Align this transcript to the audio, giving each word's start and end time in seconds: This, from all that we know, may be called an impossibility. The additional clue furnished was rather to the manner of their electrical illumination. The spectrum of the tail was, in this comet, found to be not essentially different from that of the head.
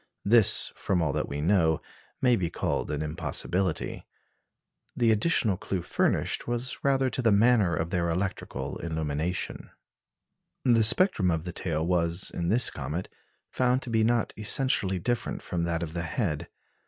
This, 0.25 0.71
from 0.75 0.99
all 0.99 1.13
that 1.13 1.29
we 1.29 1.41
know, 1.41 1.79
may 2.23 2.35
be 2.35 2.49
called 2.49 2.89
an 2.89 3.03
impossibility. 3.03 4.07
The 4.95 5.11
additional 5.11 5.57
clue 5.57 5.83
furnished 5.83 6.47
was 6.47 6.83
rather 6.83 7.11
to 7.11 7.21
the 7.21 7.31
manner 7.31 7.75
of 7.75 7.91
their 7.91 8.09
electrical 8.09 8.77
illumination. 8.77 9.69
The 10.65 10.81
spectrum 10.83 11.29
of 11.29 11.43
the 11.43 11.53
tail 11.53 11.85
was, 11.85 12.31
in 12.31 12.47
this 12.47 12.71
comet, 12.71 13.09
found 13.51 13.83
to 13.83 13.91
be 13.91 14.03
not 14.03 14.33
essentially 14.35 14.97
different 14.97 15.43
from 15.43 15.65
that 15.65 15.83
of 15.83 15.93
the 15.93 16.01
head. 16.01 16.47